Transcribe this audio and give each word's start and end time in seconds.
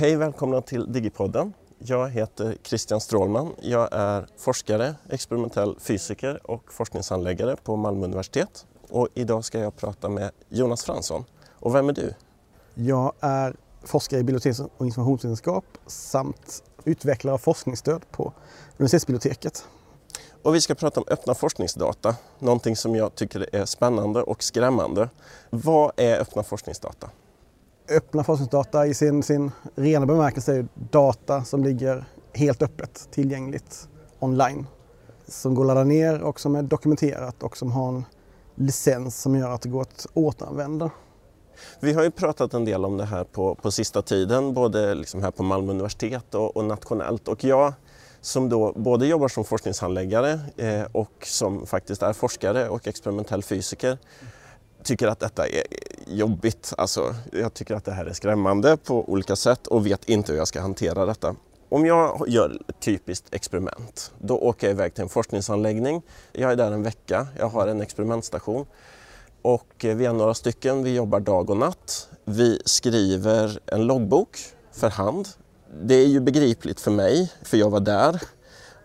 Hej 0.00 0.16
välkomna 0.16 0.60
till 0.60 0.92
Digipodden. 0.92 1.52
Jag 1.78 2.08
heter 2.08 2.56
Christian 2.62 3.00
Strålman. 3.00 3.54
Jag 3.62 3.88
är 3.92 4.26
forskare, 4.36 4.94
experimentell 5.10 5.76
fysiker 5.80 6.50
och 6.50 6.72
forskningsanläggare 6.72 7.56
på 7.56 7.76
Malmö 7.76 8.04
universitet. 8.04 8.66
Och 8.88 9.08
idag 9.14 9.44
ska 9.44 9.58
jag 9.58 9.76
prata 9.76 10.08
med 10.08 10.30
Jonas 10.48 10.84
Fransson. 10.84 11.24
Och 11.50 11.74
vem 11.74 11.88
är 11.88 11.92
du? 11.92 12.14
Jag 12.74 13.12
är 13.20 13.56
forskare 13.82 14.20
i 14.20 14.22
biblioteks 14.22 14.60
och 14.60 14.86
informationsvetenskap 14.86 15.64
samt 15.86 16.62
utvecklare 16.84 17.34
av 17.34 17.38
forskningsstöd 17.38 18.02
på 18.10 18.32
universitetsbiblioteket. 18.76 19.64
Och 20.42 20.54
vi 20.54 20.60
ska 20.60 20.74
prata 20.74 21.00
om 21.00 21.06
öppna 21.08 21.34
forskningsdata, 21.34 22.16
någonting 22.38 22.76
som 22.76 22.96
jag 22.96 23.14
tycker 23.14 23.54
är 23.54 23.64
spännande 23.64 24.22
och 24.22 24.42
skrämmande. 24.42 25.08
Vad 25.50 25.92
är 25.96 26.20
öppna 26.20 26.42
forskningsdata? 26.42 27.10
Öppna 27.90 28.24
forskningsdata 28.24 28.86
i 28.86 28.94
sin, 28.94 29.22
sin 29.22 29.50
rena 29.74 30.06
bemärkelse 30.06 30.54
är 30.54 30.66
data 30.90 31.44
som 31.44 31.64
ligger 31.64 32.04
helt 32.34 32.62
öppet 32.62 33.08
tillgängligt 33.10 33.88
online. 34.18 34.66
Som 35.28 35.54
går 35.54 35.62
att 35.62 35.66
ladda 35.66 35.84
ner 35.84 36.22
och 36.22 36.40
som 36.40 36.54
är 36.54 36.62
dokumenterat 36.62 37.42
och 37.42 37.56
som 37.56 37.72
har 37.72 37.88
en 37.88 38.04
licens 38.54 39.20
som 39.22 39.36
gör 39.36 39.50
att 39.50 39.62
det 39.62 39.68
går 39.68 39.82
att 39.82 40.06
återanvända. 40.14 40.90
Vi 41.80 41.92
har 41.92 42.02
ju 42.02 42.10
pratat 42.10 42.54
en 42.54 42.64
del 42.64 42.84
om 42.84 42.96
det 42.96 43.04
här 43.04 43.24
på, 43.24 43.54
på 43.54 43.70
sista 43.70 44.02
tiden, 44.02 44.54
både 44.54 44.94
liksom 44.94 45.22
här 45.22 45.30
på 45.30 45.42
Malmö 45.42 45.72
universitet 45.72 46.34
och, 46.34 46.56
och 46.56 46.64
nationellt. 46.64 47.28
Och 47.28 47.44
jag 47.44 47.72
som 48.20 48.48
då 48.48 48.72
både 48.76 49.06
jobbar 49.06 49.28
som 49.28 49.44
forskningshandläggare 49.44 50.40
eh, 50.56 50.82
och 50.92 51.26
som 51.26 51.66
faktiskt 51.66 52.02
är 52.02 52.12
forskare 52.12 52.68
och 52.68 52.88
experimentell 52.88 53.42
fysiker 53.42 53.98
tycker 54.82 55.08
att 55.08 55.20
detta 55.20 55.46
är 55.46 55.62
jobbigt. 56.06 56.72
Alltså, 56.78 57.14
jag 57.32 57.54
tycker 57.54 57.74
att 57.74 57.84
det 57.84 57.92
här 57.92 58.04
är 58.04 58.12
skrämmande 58.12 58.76
på 58.76 59.10
olika 59.10 59.36
sätt 59.36 59.66
och 59.66 59.86
vet 59.86 60.08
inte 60.08 60.32
hur 60.32 60.38
jag 60.38 60.48
ska 60.48 60.60
hantera 60.60 61.06
detta. 61.06 61.34
Om 61.68 61.86
jag 61.86 62.24
gör 62.28 62.62
ett 62.68 62.80
typiskt 62.80 63.34
experiment, 63.34 64.12
då 64.18 64.38
åker 64.38 64.66
jag 64.66 64.74
iväg 64.74 64.94
till 64.94 65.02
en 65.02 65.08
forskningsanläggning. 65.08 66.02
Jag 66.32 66.52
är 66.52 66.56
där 66.56 66.72
en 66.72 66.82
vecka, 66.82 67.26
jag 67.38 67.48
har 67.48 67.68
en 67.68 67.80
experimentstation 67.80 68.66
och 69.42 69.84
eh, 69.84 69.96
vi 69.96 70.06
är 70.06 70.12
några 70.12 70.34
stycken, 70.34 70.82
vi 70.82 70.94
jobbar 70.94 71.20
dag 71.20 71.50
och 71.50 71.56
natt. 71.56 72.08
Vi 72.24 72.60
skriver 72.64 73.60
en 73.66 73.86
loggbok 73.86 74.38
för 74.72 74.88
hand. 74.88 75.28
Det 75.82 75.94
är 75.94 76.06
ju 76.06 76.20
begripligt 76.20 76.80
för 76.80 76.90
mig, 76.90 77.32
för 77.42 77.56
jag 77.56 77.70
var 77.70 77.80
där. 77.80 78.22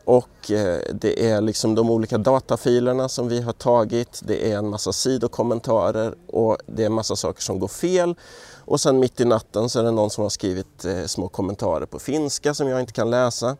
Och 0.05 0.51
eh, 0.51 0.79
det 0.93 1.29
är 1.29 1.41
liksom 1.41 1.75
de 1.75 1.89
olika 1.89 2.17
datafilerna 2.17 3.09
som 3.09 3.27
vi 3.27 3.41
har 3.41 3.53
tagit, 3.53 4.21
det 4.23 4.51
är 4.51 4.57
en 4.57 4.69
massa 4.69 4.93
sidokommentarer 4.93 6.15
och 6.27 6.57
det 6.65 6.81
är 6.81 6.85
en 6.85 6.93
massa 6.93 7.15
saker 7.15 7.41
som 7.41 7.59
går 7.59 7.67
fel. 7.67 8.15
Och 8.57 8.79
sen 8.81 8.99
mitt 8.99 9.19
i 9.19 9.25
natten 9.25 9.69
så 9.69 9.79
är 9.79 9.83
det 9.83 9.91
någon 9.91 10.09
som 10.09 10.21
har 10.21 10.29
skrivit 10.29 10.85
eh, 10.85 11.05
små 11.05 11.27
kommentarer 11.27 11.85
på 11.85 11.99
finska 11.99 12.53
som 12.53 12.67
jag 12.67 12.79
inte 12.79 12.93
kan 12.93 13.09
läsa. 13.09 13.57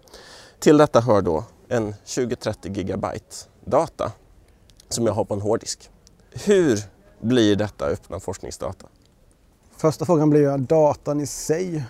Till 0.60 0.78
detta 0.78 1.00
hör 1.00 1.22
då 1.22 1.44
en 1.68 1.94
20-30 2.06 2.78
gigabyte 2.78 3.36
data 3.66 4.12
som 4.90 5.06
jag 5.06 5.14
har 5.14 5.26
på 5.26 5.34
en 5.34 5.42
hårddisk. 5.42 5.90
Hur 6.46 6.80
blir 7.22 7.56
detta 7.56 7.86
öppna 7.86 8.20
forskningsdata? 8.20 8.88
Första 9.78 10.06
frågan 10.06 10.30
blir 10.30 10.42
ju 10.42 10.58
datan 10.58 11.22
i 11.22 11.28
sig. 11.28 11.84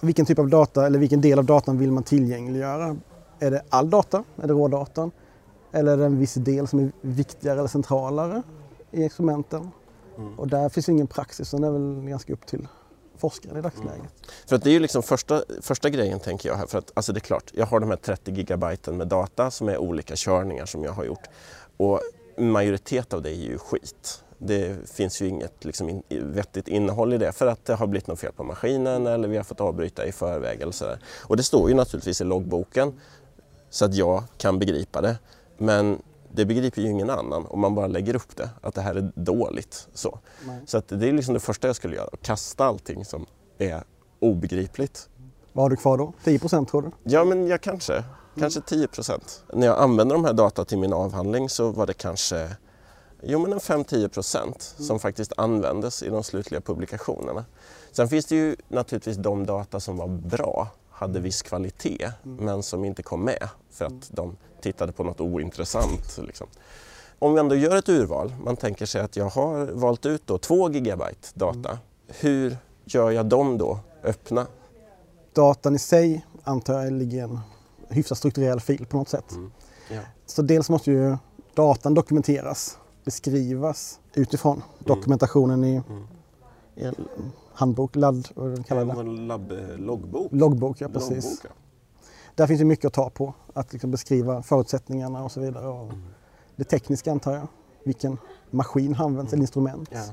Vilken 0.00 0.26
typ 0.26 0.38
av 0.38 0.48
data 0.48 0.86
eller 0.86 0.98
vilken 0.98 1.20
del 1.20 1.38
av 1.38 1.44
datan 1.44 1.78
vill 1.78 1.92
man 1.92 2.02
tillgängliggöra? 2.02 2.96
Är 3.44 3.50
det 3.50 3.62
all 3.68 3.90
data? 3.90 4.24
Är 4.42 4.46
det 4.46 4.52
rådatan? 4.52 5.10
Eller 5.72 5.92
är 5.92 5.96
det 5.96 6.04
en 6.04 6.18
viss 6.18 6.34
del 6.34 6.68
som 6.68 6.78
är 6.78 6.92
viktigare 7.00 7.58
eller 7.58 7.68
centralare 7.68 8.42
i 8.90 9.04
experimenten? 9.04 9.70
Mm. 10.18 10.38
Och 10.38 10.48
där 10.48 10.68
finns 10.68 10.88
ingen 10.88 11.06
praxis, 11.06 11.50
det 11.50 11.66
är 11.66 11.70
väl 11.70 12.08
ganska 12.08 12.32
upp 12.32 12.46
till 12.46 12.68
forskare 13.16 13.58
i 13.58 13.62
dagsläget. 13.62 13.90
Mm. 13.90 14.08
För 14.46 14.56
att 14.56 14.62
det 14.62 14.70
är 14.70 14.72
ju 14.72 14.80
liksom 14.80 15.02
första, 15.02 15.42
första 15.60 15.90
grejen 15.90 16.20
tänker 16.20 16.48
jag 16.48 16.56
här, 16.56 16.66
för 16.66 16.78
att 16.78 16.92
alltså 16.94 17.12
det 17.12 17.18
är 17.18 17.20
klart, 17.20 17.50
jag 17.54 17.66
har 17.66 17.80
de 17.80 17.90
här 17.90 17.96
30 17.96 18.32
gigabyten 18.32 18.96
med 18.96 19.08
data 19.08 19.50
som 19.50 19.68
är 19.68 19.78
olika 19.78 20.14
körningar 20.16 20.66
som 20.66 20.84
jag 20.84 20.92
har 20.92 21.04
gjort. 21.04 21.28
Och 21.76 22.00
majoritet 22.38 23.12
av 23.12 23.22
det 23.22 23.30
är 23.30 23.50
ju 23.50 23.58
skit. 23.58 24.24
Det 24.38 24.90
finns 24.90 25.22
ju 25.22 25.28
inget 25.28 25.64
liksom, 25.64 25.88
in, 25.88 26.02
vettigt 26.08 26.68
innehåll 26.68 27.12
i 27.12 27.18
det 27.18 27.32
för 27.32 27.46
att 27.46 27.64
det 27.64 27.74
har 27.74 27.86
blivit 27.86 28.06
något 28.06 28.20
fel 28.20 28.32
på 28.32 28.44
maskinen 28.44 29.06
eller 29.06 29.28
vi 29.28 29.36
har 29.36 29.44
fått 29.44 29.60
avbryta 29.60 30.06
i 30.06 30.12
förväg 30.12 30.60
eller 30.60 30.72
sådär. 30.72 30.98
Och 31.22 31.36
det 31.36 31.42
står 31.42 31.68
ju 31.68 31.74
naturligtvis 31.74 32.20
i 32.20 32.24
loggboken 32.24 32.92
så 33.74 33.84
att 33.84 33.94
jag 33.94 34.22
kan 34.36 34.58
begripa 34.58 35.00
det. 35.00 35.18
Men 35.58 36.02
det 36.32 36.44
begriper 36.44 36.82
ju 36.82 36.88
ingen 36.88 37.10
annan 37.10 37.46
om 37.46 37.60
man 37.60 37.74
bara 37.74 37.86
lägger 37.86 38.16
upp 38.16 38.36
det, 38.36 38.50
att 38.60 38.74
det 38.74 38.80
här 38.80 38.94
är 38.94 39.12
dåligt. 39.14 39.88
Så, 39.94 40.18
så 40.66 40.78
att 40.78 40.88
det 40.88 41.08
är 41.08 41.12
liksom 41.12 41.34
det 41.34 41.40
första 41.40 41.66
jag 41.66 41.76
skulle 41.76 41.96
göra, 41.96 42.10
kasta 42.22 42.64
allting 42.64 43.04
som 43.04 43.26
är 43.58 43.84
obegripligt. 44.20 45.08
Vad 45.52 45.64
har 45.64 45.70
du 45.70 45.76
kvar 45.76 45.98
då? 45.98 46.12
10 46.24 46.38
procent 46.38 46.68
tror 46.68 46.82
du? 46.82 46.90
Ja, 47.02 47.24
men 47.24 47.46
jag 47.46 47.60
kanske. 47.60 48.04
Kanske 48.38 48.60
10 48.60 48.88
procent. 48.88 49.44
När 49.52 49.66
jag 49.66 49.78
använde 49.78 50.14
de 50.14 50.24
här 50.24 50.32
data 50.32 50.64
till 50.64 50.78
min 50.78 50.92
avhandling 50.92 51.48
så 51.48 51.70
var 51.70 51.86
det 51.86 51.94
kanske 51.94 52.56
Jo, 53.22 53.38
men 53.38 53.52
en 53.52 53.58
5-10 53.58 54.08
procent 54.08 54.74
som 54.78 54.98
faktiskt 54.98 55.32
användes 55.36 56.02
i 56.02 56.08
de 56.08 56.24
slutliga 56.24 56.60
publikationerna. 56.60 57.44
Sen 57.92 58.08
finns 58.08 58.26
det 58.26 58.36
ju 58.36 58.56
naturligtvis 58.68 59.16
de 59.16 59.46
data 59.46 59.80
som 59.80 59.96
var 59.96 60.08
bra, 60.08 60.68
hade 61.04 61.20
viss 61.20 61.42
kvalitet, 61.42 62.12
men 62.22 62.62
som 62.62 62.84
inte 62.84 63.02
kom 63.02 63.24
med 63.24 63.48
för 63.70 63.84
att 63.84 64.10
de 64.10 64.36
tittade 64.60 64.92
på 64.92 65.04
något 65.04 65.20
ointressant. 65.20 66.18
Liksom. 66.18 66.46
Om 67.18 67.34
vi 67.34 67.40
ändå 67.40 67.54
gör 67.54 67.76
ett 67.76 67.88
urval, 67.88 68.34
man 68.44 68.56
tänker 68.56 68.86
sig 68.86 69.00
att 69.00 69.16
jag 69.16 69.28
har 69.28 69.66
valt 69.66 70.06
ut 70.06 70.26
då 70.26 70.38
2 70.38 70.70
gigabyte 70.70 71.28
data. 71.34 71.78
Hur 72.06 72.56
gör 72.84 73.10
jag 73.10 73.26
dem 73.26 73.58
då 73.58 73.78
öppna? 74.02 74.46
Datan 75.32 75.74
i 75.74 75.78
sig 75.78 76.26
antar 76.44 76.82
jag 76.82 76.92
ligger 76.92 77.18
i 77.18 77.20
en 77.20 77.40
hyfsat 77.88 78.18
strukturerad 78.18 78.62
fil 78.62 78.86
på 78.86 78.96
något 78.96 79.08
sätt. 79.08 79.32
Mm. 79.32 79.52
Ja. 79.90 80.00
Så 80.26 80.42
dels 80.42 80.70
måste 80.70 80.90
ju 80.90 81.16
datan 81.54 81.94
dokumenteras 81.94 82.78
beskrivas 83.04 84.00
utifrån 84.14 84.56
mm. 84.56 84.66
dokumentationen 84.78 85.64
i 85.64 85.82
mm. 85.88 86.06
er 86.74 86.94
handbok, 87.54 87.96
ladd, 87.96 88.28
vad 88.34 88.66
kallar 88.66 89.04
det? 89.04 89.10
Lab, 89.10 89.52
loggbok. 89.76 90.28
Loggbok, 90.32 90.80
ja 90.80 90.88
precis. 90.88 91.24
Loggbok, 91.24 91.44
ja. 91.44 91.50
Där 92.34 92.46
finns 92.46 92.58
det 92.58 92.64
mycket 92.64 92.84
att 92.84 92.92
ta 92.92 93.10
på, 93.10 93.34
att 93.52 93.72
liksom 93.72 93.90
beskriva 93.90 94.42
förutsättningarna 94.42 95.24
och 95.24 95.32
så 95.32 95.40
vidare. 95.40 95.68
Och 95.68 95.84
mm. 95.84 96.02
Det 96.56 96.64
tekniska 96.64 97.12
antar 97.12 97.32
jag, 97.32 97.46
vilken 97.84 98.18
maskin 98.50 98.94
används, 98.94 99.32
mm. 99.32 99.38
eller 99.38 99.42
instrument. 99.42 99.90
Ja. 99.92 100.04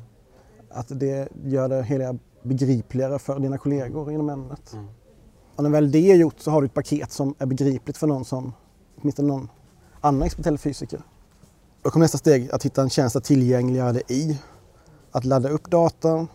Att 0.70 1.00
det 1.00 1.30
gör 1.44 1.70
det 1.70 1.84
hela 1.84 2.18
begripligare 2.44 3.20
för 3.20 3.40
dina 3.40 3.58
kollegor 3.58 4.12
inom 4.12 4.30
ämnet. 4.30 4.74
Mm. 4.74 4.88
Och 5.56 5.64
när 5.64 5.70
väl 5.70 5.92
det 5.92 6.12
är 6.12 6.16
gjort 6.16 6.40
så 6.40 6.52
har 6.52 6.62
du 6.62 6.66
ett 6.66 6.74
paket 6.74 7.12
som 7.12 7.36
är 7.40 7.46
begripligt 7.46 7.98
för 7.98 8.08
någon 8.08 8.26
som, 8.26 8.54
åtminstone 9.02 9.28
någon 9.28 9.50
annan 10.02 10.22
experimentell 10.22 10.58
fysiker. 10.58 11.02
Då 11.82 11.90
kommer 11.90 12.04
nästa 12.04 12.18
steg 12.18 12.52
att 12.52 12.66
hitta 12.66 12.82
en 12.82 12.90
tjänst 12.90 13.16
att 13.16 13.24
tillgängliggöra 13.24 13.94
det 13.94 14.12
i. 14.12 14.40
Att 15.12 15.26
ladda 15.26 15.50
upp 15.50 15.70
data, 15.70 16.28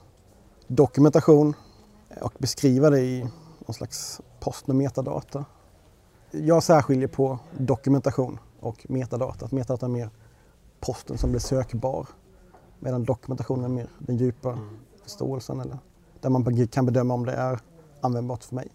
dokumentation 0.67 1.55
och 2.21 2.33
beskriva 2.39 2.91
det 2.91 3.01
i 3.01 3.27
någon 3.67 3.75
slags 3.75 4.21
post 4.41 4.67
med 4.67 4.77
metadata. 4.77 5.45
Jag 6.31 6.63
särskiljer 6.63 7.09
på 7.09 7.39
dokumentation 7.59 8.39
och 8.61 8.91
metadata. 8.91 9.45
Att 9.45 9.53
metadata 9.53 9.87
är 9.87 9.91
mer 9.91 10.11
posten 10.81 11.19
som 11.19 11.31
blir 11.31 11.41
sökbar 11.41 12.07
medan 12.79 13.05
dokumentationen 13.05 13.65
är 13.65 13.69
mer 13.69 13.89
den 13.99 14.17
djupa 14.17 14.53
mm. 14.53 14.79
förståelsen 15.03 15.61
eller 15.61 15.79
där 16.21 16.31
man 16.31 16.67
kan 16.67 16.87
bedöma 16.87 17.15
om 17.15 17.27
det 17.27 17.33
är 17.33 17.61
användbart 18.01 18.45
för 18.45 18.55
mig. 18.55 18.69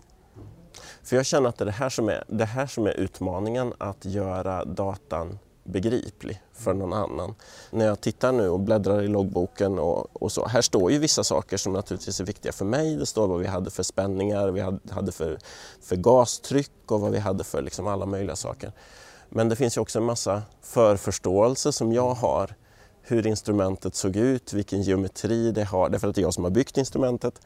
För 1.03 1.15
jag 1.15 1.25
känner 1.25 1.49
att 1.49 1.57
det 1.57 1.63
är 1.63 1.65
det 1.65 1.71
här 1.71 1.89
som 1.89 2.09
är, 2.09 2.23
det 2.27 2.45
här 2.45 2.67
som 2.67 2.85
är 2.85 2.91
utmaningen 2.91 3.73
att 3.77 4.05
göra 4.05 4.65
datan 4.65 5.39
begriplig 5.71 6.41
för 6.53 6.73
någon 6.73 6.93
annan. 6.93 7.35
När 7.71 7.85
jag 7.85 8.01
tittar 8.01 8.31
nu 8.31 8.49
och 8.49 8.59
bläddrar 8.59 9.01
i 9.01 9.07
loggboken 9.07 9.79
och, 9.79 10.23
och, 10.23 10.31
så, 10.31 10.47
här 10.47 10.61
står 10.61 10.91
ju 10.91 10.99
vissa 10.99 11.23
saker 11.23 11.57
som 11.57 11.73
naturligtvis 11.73 12.19
är 12.19 12.25
viktiga 12.25 12.51
för 12.51 12.65
mig. 12.65 12.95
Det 12.95 13.05
står 13.05 13.27
vad 13.27 13.39
vi 13.39 13.47
hade 13.47 13.71
för 13.71 13.83
spänningar, 13.83 14.49
vi 14.49 14.61
hade 14.91 15.11
för, 15.11 15.39
för 15.81 15.95
gastryck 15.95 16.71
och 16.85 17.01
vad 17.01 17.11
vi 17.11 17.19
hade 17.19 17.43
för 17.43 17.61
liksom 17.61 17.87
alla 17.87 18.05
möjliga 18.05 18.35
saker. 18.35 18.71
Men 19.29 19.49
det 19.49 19.55
finns 19.55 19.77
ju 19.77 19.81
också 19.81 19.99
en 19.99 20.05
massa 20.05 20.41
förförståelse 20.61 21.71
som 21.71 21.93
jag 21.93 22.13
har 22.13 22.55
hur 23.01 23.27
instrumentet 23.27 23.95
såg 23.95 24.15
ut, 24.15 24.53
vilken 24.53 24.81
geometri 24.81 25.51
det 25.51 25.63
har, 25.63 25.89
därför 25.89 26.07
att 26.07 26.15
det 26.15 26.21
är 26.21 26.23
jag 26.23 26.33
som 26.33 26.43
har 26.43 26.51
byggt 26.51 26.77
instrumentet. 26.77 27.41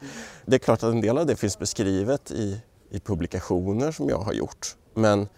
Det 0.46 0.56
är 0.56 0.58
klart 0.58 0.82
att 0.82 0.92
en 0.92 1.00
del 1.00 1.18
av 1.18 1.26
det 1.26 1.36
finns 1.36 1.58
beskrivet 1.58 2.30
i, 2.30 2.60
i 2.90 3.00
publikationer 3.00 3.92
som 3.92 4.08
jag 4.08 4.18
har 4.18 4.32
gjort. 4.32 4.76
Men 4.94 5.28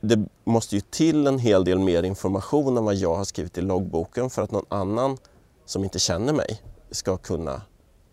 det 0.00 0.28
måste 0.44 0.74
ju 0.74 0.80
till 0.80 1.26
en 1.26 1.38
hel 1.38 1.64
del 1.64 1.78
mer 1.78 2.02
information 2.02 2.76
än 2.76 2.84
vad 2.84 2.94
jag 2.94 3.14
har 3.14 3.24
skrivit 3.24 3.58
i 3.58 3.60
loggboken 3.60 4.30
för 4.30 4.42
att 4.42 4.50
någon 4.50 4.66
annan 4.68 5.16
som 5.64 5.84
inte 5.84 5.98
känner 5.98 6.32
mig 6.32 6.62
ska 6.90 7.16
kunna 7.16 7.62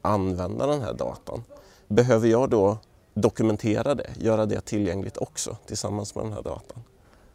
använda 0.02 0.68
den 0.68 0.82
här 0.82 0.94
datan. 0.94 1.44
Behöver 1.88 2.28
jag 2.28 2.50
då 2.50 2.78
dokumentera 3.14 3.96
det, 3.96 4.10
göra 4.18 4.46
det 4.46 4.62
tillgängligt 4.62 5.18
också 5.18 5.58
tillsammans 5.66 6.16
med 6.16 6.26
den 6.26 6.34
här 6.34 6.42
datan? 6.42 6.84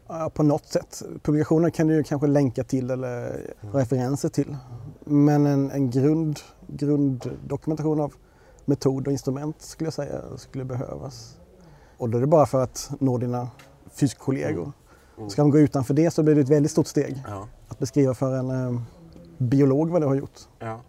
Ja, 0.07 0.29
på 0.29 0.43
något 0.43 0.65
sätt. 0.65 1.01
Publikationer 1.23 1.69
kan 1.69 1.87
du 1.87 2.03
kanske 2.03 2.27
länka 2.27 2.63
till 2.63 2.91
eller 2.91 3.27
mm. 3.29 3.73
referenser 3.73 4.29
till. 4.29 4.57
Men 5.05 5.45
en, 5.45 5.71
en 5.71 5.89
grund, 5.89 6.39
grunddokumentation 6.67 7.99
av 8.01 8.13
metod 8.65 9.07
och 9.07 9.11
instrument 9.11 9.61
skulle 9.61 9.85
jag 9.85 9.93
säga 9.93 10.21
skulle 10.37 10.65
behövas. 10.65 11.37
Och 11.97 12.09
då 12.09 12.17
är 12.17 12.21
det 12.21 12.27
bara 12.27 12.45
för 12.45 12.63
att 12.63 12.91
nå 12.99 13.17
dina 13.17 13.47
fysikkollegor. 13.93 14.63
Mm. 14.63 14.73
Mm. 15.17 15.29
Ska 15.29 15.43
man 15.43 15.51
gå 15.51 15.59
utanför 15.59 15.93
det 15.93 16.11
så 16.11 16.23
blir 16.23 16.35
det 16.35 16.41
ett 16.41 16.49
väldigt 16.49 16.71
stort 16.71 16.87
steg. 16.87 17.23
Ja. 17.27 17.47
Att 17.67 17.79
beskriva 17.79 18.13
för 18.13 18.37
en 18.37 18.49
eh, 18.49 18.81
biolog 19.37 19.89
vad 19.89 20.01
det 20.01 20.07
har 20.07 20.15
gjort. 20.15 20.39
Ja. 20.59 20.81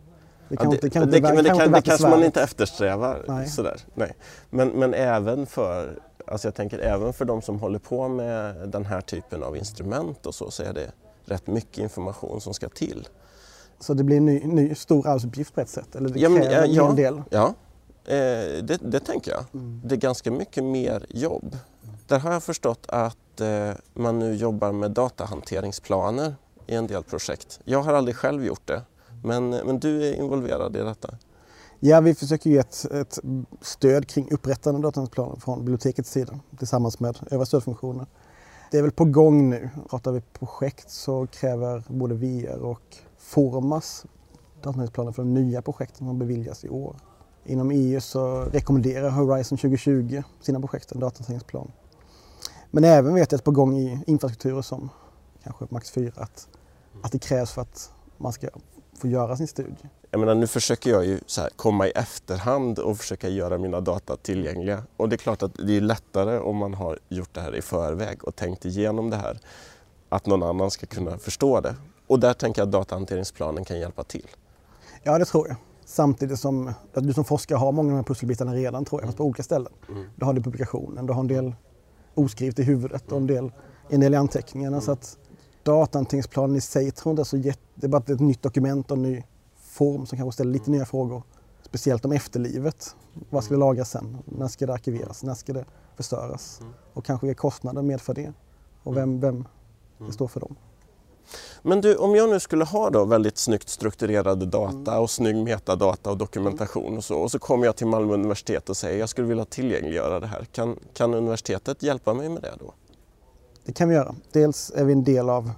Det, 0.49 0.57
kan 0.57 0.65
ja, 0.65 0.71
det, 0.71 0.77
inte, 0.77 0.91
kan 0.91 1.11
det, 1.11 1.17
inte, 1.17 1.33
det, 1.43 1.49
kan, 1.49 1.73
det 1.73 1.83
kanske 1.83 2.09
man 2.09 2.25
inte 2.25 2.43
eftersträvar. 2.43 3.25
Nej. 3.29 3.49
Sådär. 3.49 3.81
Nej. 3.95 4.13
Men, 4.51 4.69
men 4.69 4.95
även 4.95 5.47
för 5.47 5.99
Alltså 6.27 6.49
jag 6.49 6.55
tänker 6.55 6.79
även 6.79 7.13
för 7.13 7.25
de 7.25 7.43
som 7.43 7.61
håller 7.61 7.79
på 7.79 8.09
med 8.09 8.69
den 8.69 8.85
här 8.85 9.01
typen 9.01 9.43
av 9.43 9.57
instrument 9.57 10.27
och 10.27 10.35
så, 10.35 10.51
så 10.51 10.63
är 10.63 10.73
det 10.73 10.93
rätt 11.25 11.47
mycket 11.47 11.79
information 11.79 12.41
som 12.41 12.55
ska 12.55 12.69
till. 12.69 13.09
Så 13.81 13.95
det 13.95 14.05
blir 14.05 14.17
en 14.17 14.27
ny, 14.27 14.41
ny 14.45 14.75
stor 14.75 15.07
arbetsuppgift 15.07 15.55
på 15.55 15.61
ett 15.61 15.69
sätt? 15.69 15.97
Eller 15.97 16.09
det 16.09 16.21
ja, 16.21 16.29
men, 16.29 16.43
ja, 16.43 16.67
ja, 16.67 16.91
en 16.91 16.97
del? 16.97 17.23
Ja, 17.31 17.55
eh, 18.05 18.15
det, 18.63 18.79
det, 18.83 19.01
tänker 19.01 19.31
jag. 19.31 19.45
Mm. 19.55 19.81
Det 19.85 19.95
är 19.95 19.97
ganska 19.97 20.31
mycket 20.31 20.65
mer 20.65 21.07
jobb. 21.09 21.57
Där 22.13 22.19
har 22.19 22.33
jag 22.33 22.43
förstått 22.43 22.87
att 22.89 23.41
eh, 23.41 23.71
man 23.95 24.19
nu 24.19 24.35
jobbar 24.35 24.73
med 24.73 24.91
datahanteringsplaner 24.91 26.35
i 26.67 26.75
en 26.75 26.87
del 26.87 27.03
projekt. 27.03 27.61
Jag 27.65 27.83
har 27.83 27.93
aldrig 27.93 28.17
själv 28.17 28.45
gjort 28.45 28.67
det, 28.67 28.83
men, 29.25 29.51
men 29.51 29.81
du 29.81 30.09
är 30.09 30.15
involverad 30.15 30.77
i 30.77 30.79
detta. 30.79 31.15
Ja, 31.81 32.01
vi 32.01 32.15
försöker 32.15 32.51
ge 32.51 32.59
ett, 32.59 32.85
ett 32.85 33.19
stöd 33.61 34.09
kring 34.09 34.31
upprättande 34.31 34.77
av 34.77 34.83
datahanteringsplaner 34.83 35.37
från 35.37 35.59
bibliotekets 35.59 36.11
sida 36.11 36.41
tillsammans 36.59 37.01
med 37.01 37.19
övriga 37.23 37.47
stödfunktioner. 37.47 38.07
Det 38.71 38.79
är 38.79 38.83
väl 38.83 38.93
på 38.93 39.05
gång 39.05 39.51
nu. 39.51 39.71
Pratar 39.91 40.13
vi 40.13 40.21
projekt 40.21 40.91
så 40.91 41.27
kräver 41.27 41.85
både 41.89 42.15
VR 42.15 42.63
och 42.63 42.97
Formas 43.19 44.07
datahanteringsplaner 44.57 45.13
för 45.13 45.23
de 45.23 45.35
nya 45.35 45.63
projekten 45.63 46.07
som 46.07 46.19
beviljas 46.19 46.65
i 46.65 46.69
år. 46.69 46.97
Inom 47.45 47.71
EU 47.71 48.01
så 48.01 48.41
rekommenderar 48.41 49.11
Horizon 49.11 49.59
2020 49.59 50.23
sina 50.41 50.61
projekt 50.61 50.93
en 50.93 51.01
datahanteringsplan. 51.01 51.73
Men 52.75 52.85
även 52.85 53.15
vet 53.15 53.33
jag 53.33 53.39
att 53.39 53.45
på 53.45 53.51
gång 53.51 53.77
i 53.77 54.05
infrastrukturer 54.07 54.63
som 54.63 54.91
kanske 55.43 55.67
Max 55.71 55.91
4 55.91 56.13
att, 56.17 56.49
att 57.03 57.13
det 57.13 57.19
krävs 57.19 57.53
för 57.53 57.63
att 57.63 57.93
man 58.19 58.33
ska 58.33 58.49
få 58.99 59.09
göra 59.09 59.37
sin 59.37 59.47
studie. 59.47 59.89
Jag 60.11 60.19
menar, 60.19 60.35
nu 60.35 60.47
försöker 60.47 60.91
jag 60.91 61.05
ju 61.05 61.21
här, 61.37 61.51
komma 61.57 61.87
i 61.87 61.91
efterhand 61.91 62.79
och 62.79 62.99
försöka 62.99 63.29
göra 63.29 63.59
mina 63.59 63.81
data 63.81 64.17
tillgängliga. 64.17 64.83
Och 64.97 65.09
det 65.09 65.15
är 65.15 65.19
klart 65.19 65.43
att 65.43 65.55
det 65.55 65.77
är 65.77 65.81
lättare 65.81 66.39
om 66.39 66.57
man 66.57 66.75
har 66.75 66.99
gjort 67.09 67.35
det 67.35 67.41
här 67.41 67.57
i 67.57 67.63
förväg 67.63 68.25
och 68.25 68.37
tänkt 68.37 68.65
igenom 68.65 69.11
det 69.11 69.17
här. 69.17 69.39
Att 70.09 70.27
någon 70.27 70.43
annan 70.43 70.71
ska 70.71 70.87
kunna 70.87 71.19
förstå 71.19 71.61
det. 71.61 71.75
Och 72.07 72.21
där 72.21 72.35
tänker 72.35 72.61
jag 72.61 72.67
att 72.67 72.73
datahanteringsplanen 72.73 73.65
kan 73.65 73.81
hjälpa 73.81 74.05
till. 74.05 74.29
Ja, 75.03 75.19
det 75.19 75.25
tror 75.25 75.49
jag. 75.49 75.57
Samtidigt 75.85 76.39
som 76.39 76.73
du 76.95 77.13
som 77.13 77.25
forskare 77.25 77.57
har 77.57 77.73
många 77.73 77.89
av 77.89 77.93
de 77.93 77.97
här 77.97 78.05
pusselbitarna 78.05 78.55
redan 78.55 78.85
tror 78.85 79.01
jag, 79.01 79.09
fast 79.09 79.19
på 79.19 79.25
olika 79.25 79.43
ställen. 79.43 79.73
Mm. 79.89 80.05
Du 80.17 80.25
har 80.25 80.39
i 80.39 80.43
publikationen, 80.43 81.07
du 81.07 81.13
har 81.13 81.21
en 81.21 81.29
del 81.29 81.55
oskrivet 82.15 82.59
i 82.59 82.63
huvudet 82.63 83.13
och 83.13 83.19
en 83.19 83.27
del, 83.27 83.53
en 83.89 84.01
del 84.01 84.15
i 84.15 84.17
anteckningarna. 84.17 84.77
Mm. 84.77 84.85
Så 84.85 84.93
att 84.93 85.19
datahanteringsplanen 85.63 86.57
i 86.57 86.61
sig 86.61 86.91
tror 86.91 87.11
jag 87.11 87.13
inte 87.13 87.23
är 87.23 87.25
så 87.25 87.37
jätte... 87.37 87.61
Det 87.75 87.87
är 87.87 87.89
bara 87.89 88.03
ett 88.13 88.21
nytt 88.21 88.43
dokument 88.43 88.91
och 88.91 88.97
en 88.97 89.03
ny 89.03 89.23
form 89.57 90.07
som 90.07 90.19
kanske 90.19 90.33
ställer 90.33 90.53
lite 90.53 90.71
nya 90.71 90.85
frågor. 90.85 91.23
Speciellt 91.63 92.05
om 92.05 92.13
efterlivet. 92.13 92.97
Vad 93.31 93.45
ska 93.45 93.55
det 93.55 93.61
lagras 93.61 93.91
sen? 93.91 94.19
När 94.25 94.49
ska 94.49 94.67
det 94.67 94.73
arkiveras? 94.73 95.23
När 95.23 95.35
ska 95.35 95.53
det 95.53 95.65
förstöras? 95.97 96.61
Mm. 96.61 96.73
Och 96.93 97.05
kanske 97.05 97.27
vilka 97.27 97.41
kostnader 97.41 97.83
medför 97.83 98.15
det? 98.15 98.33
Och 98.83 98.97
vem, 98.97 99.21
vem 99.21 99.45
det 99.99 100.13
står 100.13 100.29
för 100.29 100.41
dem. 100.41 100.57
Men 101.63 101.81
du, 101.81 101.97
om 101.97 102.15
jag 102.15 102.31
nu 102.31 102.41
skulle 102.41 102.65
ha 102.65 102.91
då 102.91 103.05
väldigt 103.05 103.39
snyggt 103.39 103.69
strukturerade 103.69 104.47
data 104.47 105.01
och 105.01 105.11
snygg 105.11 105.37
metadata 105.37 106.11
och 106.11 106.17
dokumentation 106.17 106.97
och 106.97 107.05
så 107.05 107.19
och 107.19 107.31
så 107.31 107.39
kommer 107.39 107.67
jag 107.67 107.77
till 107.77 107.87
Malmö 107.87 108.15
universitet 108.15 108.69
och 108.69 108.77
säger 108.77 108.99
jag 108.99 109.09
skulle 109.09 109.29
vilja 109.29 109.45
tillgängliggöra 109.45 110.21
det 110.21 110.27
här. 110.27 110.45
Kan, 110.45 110.77
kan 110.95 111.15
universitetet 111.15 111.83
hjälpa 111.83 112.15
mig 112.15 112.29
med 112.29 112.43
det 112.43 112.53
då? 112.59 112.75
Det 113.65 113.73
kan 113.73 113.89
vi 113.89 113.95
göra. 113.95 114.15
Dels 114.33 114.73
är 114.75 114.85
vi 114.85 114.93
en 114.93 115.05
del 115.05 115.31
av 115.31 115.51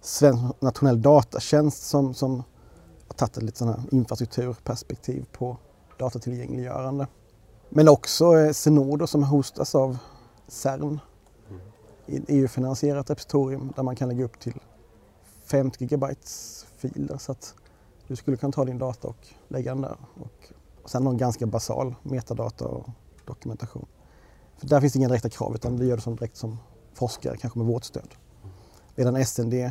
Svensk 0.00 0.60
nationell 0.60 1.02
datatjänst 1.02 1.88
som, 1.88 2.14
som 2.14 2.36
har 3.08 3.14
tagit 3.14 3.36
ett 3.36 3.42
lite 3.42 3.82
infrastrukturperspektiv 3.90 5.24
på 5.32 5.56
datatillgängliggörande. 5.98 7.06
Men 7.68 7.88
också 7.88 8.54
Zenodo 8.54 9.06
som 9.06 9.22
hostas 9.22 9.74
av 9.74 9.98
CERN. 10.48 11.00
Mm. 12.08 12.24
EU-finansierat 12.28 13.10
repositorium 13.10 13.72
där 13.76 13.82
man 13.82 13.96
kan 13.96 14.08
lägga 14.08 14.24
upp 14.24 14.40
till 14.40 14.54
50 15.50 15.84
gigabytes 15.84 16.66
filer 16.76 17.18
så 17.18 17.32
att 17.32 17.54
du 18.06 18.16
skulle 18.16 18.36
kunna 18.36 18.52
ta 18.52 18.64
din 18.64 18.78
data 18.78 19.08
och 19.08 19.26
lägga 19.48 19.74
den 19.74 19.82
där. 19.82 19.96
Och, 20.14 20.52
och 20.82 20.90
sen 20.90 21.04
någon 21.04 21.16
ganska 21.16 21.46
basal 21.46 21.94
metadata 22.02 22.68
och 22.68 22.88
dokumentation. 23.26 23.86
För 24.56 24.66
där 24.66 24.80
finns 24.80 24.92
det 24.92 24.98
inga 24.98 25.08
direkta 25.08 25.28
krav 25.28 25.54
utan 25.54 25.76
det 25.76 25.86
gör 25.86 25.96
du 25.96 26.02
som 26.02 26.16
direkt 26.16 26.36
som 26.36 26.58
forskare, 26.94 27.36
kanske 27.36 27.58
med 27.58 27.68
vårt 27.68 27.84
stöd. 27.84 28.14
Medan 28.94 29.24
SND, 29.24 29.52
där 29.52 29.70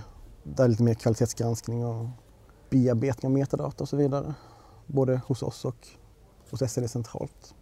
är 0.64 0.64
det 0.64 0.68
lite 0.68 0.84
mer 0.84 0.94
kvalitetsgranskning 0.94 1.86
och 1.86 2.08
bearbetning 2.70 3.32
av 3.32 3.34
metadata 3.34 3.84
och 3.84 3.90
så 3.90 3.98
vidare. 3.98 4.34
Både 4.86 5.22
hos 5.28 5.44
oss 5.44 5.66
och 5.66 5.88
hos 6.50 6.72
SND 6.72 6.90
centralt. 6.90 7.56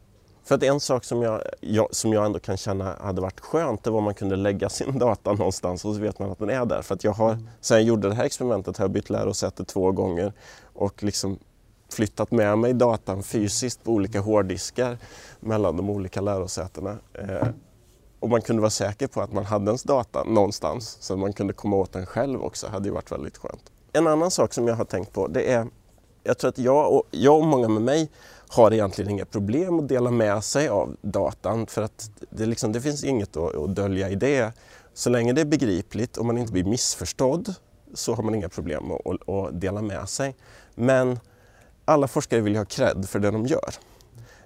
För 0.47 0.55
att 0.55 0.63
en 0.63 0.79
sak 0.79 1.03
som 1.03 1.21
jag, 1.21 1.41
jag, 1.59 1.95
som 1.95 2.13
jag 2.13 2.25
ändå 2.25 2.39
kan 2.39 2.57
känna 2.57 2.95
hade 3.01 3.21
varit 3.21 3.39
skönt, 3.39 3.83
det 3.83 3.89
var 3.89 3.97
om 3.97 4.03
man 4.03 4.13
kunde 4.13 4.35
lägga 4.35 4.69
sin 4.69 4.99
data 4.99 5.33
någonstans 5.33 5.85
och 5.85 5.95
så 5.95 6.01
vet 6.01 6.19
man 6.19 6.31
att 6.31 6.39
den 6.39 6.49
är 6.49 6.65
där. 6.65 6.81
För 6.81 6.95
att 6.95 7.03
jag 7.03 7.11
har, 7.11 7.31
mm. 7.31 7.49
sen 7.61 7.77
jag 7.77 7.83
gjorde 7.83 8.09
det 8.09 8.15
här 8.15 8.23
experimentet 8.23 8.77
har 8.77 8.83
jag 8.83 8.91
bytt 8.91 9.09
lärosäte 9.09 9.65
två 9.65 9.91
gånger 9.91 10.33
och 10.73 11.03
liksom 11.03 11.39
flyttat 11.89 12.31
med 12.31 12.57
mig 12.57 12.73
datan 12.73 13.23
fysiskt 13.23 13.83
på 13.83 13.91
olika 13.91 14.19
hårddiskar 14.19 14.97
mellan 15.39 15.77
de 15.77 15.89
olika 15.89 16.21
lärosätena. 16.21 16.97
Eh, 17.13 17.47
och 18.19 18.29
man 18.29 18.41
kunde 18.41 18.61
vara 18.61 18.69
säker 18.69 19.07
på 19.07 19.21
att 19.21 19.33
man 19.33 19.45
hade 19.45 19.65
ens 19.65 19.83
data 19.83 20.23
någonstans 20.23 20.97
så 20.99 21.13
att 21.13 21.19
man 21.19 21.33
kunde 21.33 21.53
komma 21.53 21.75
åt 21.75 21.93
den 21.93 22.05
själv 22.05 22.41
också, 22.41 22.67
hade 22.67 22.87
ju 22.87 22.93
varit 22.93 23.11
väldigt 23.11 23.37
skönt. 23.37 23.71
En 23.93 24.07
annan 24.07 24.31
sak 24.31 24.53
som 24.53 24.67
jag 24.67 24.75
har 24.75 24.85
tänkt 24.85 25.13
på 25.13 25.27
det 25.27 25.51
är, 25.53 25.67
jag 26.23 26.37
tror 26.37 26.49
att 26.49 26.57
jag 26.57 26.93
och, 26.93 27.03
jag 27.11 27.37
och 27.37 27.45
många 27.45 27.67
med 27.67 27.81
mig 27.81 28.09
har 28.49 28.73
egentligen 28.73 29.11
inga 29.11 29.25
problem 29.25 29.79
att 29.79 29.87
dela 29.87 30.11
med 30.11 30.43
sig 30.43 30.67
av 30.67 30.95
datan 31.01 31.67
för 31.67 31.81
att 31.81 32.11
det, 32.29 32.45
liksom, 32.45 32.71
det 32.71 32.81
finns 32.81 33.03
inget 33.03 33.37
att, 33.37 33.55
att 33.55 33.75
dölja 33.75 34.09
i 34.09 34.15
det. 34.15 34.53
Så 34.93 35.09
länge 35.09 35.33
det 35.33 35.41
är 35.41 35.45
begripligt 35.45 36.17
och 36.17 36.25
man 36.25 36.37
inte 36.37 36.51
blir 36.51 36.63
missförstådd 36.63 37.53
så 37.93 38.13
har 38.13 38.23
man 38.23 38.35
inga 38.35 38.49
problem 38.49 38.91
att, 38.91 39.29
att 39.29 39.61
dela 39.61 39.81
med 39.81 40.09
sig. 40.09 40.35
Men 40.75 41.19
alla 41.85 42.07
forskare 42.07 42.41
vill 42.41 42.53
ju 42.53 42.59
ha 42.59 42.65
cred 42.65 43.09
för 43.09 43.19
det 43.19 43.31
de 43.31 43.45
gör. 43.45 43.73